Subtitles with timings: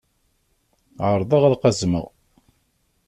[1.07, 2.05] Ԑerḍeɣ ad qazmeɣ.